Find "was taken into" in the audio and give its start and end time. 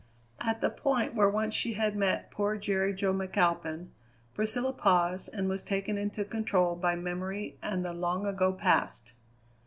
5.47-6.25